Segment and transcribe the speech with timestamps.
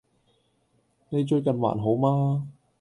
[1.09, 2.47] 你最近還好嗎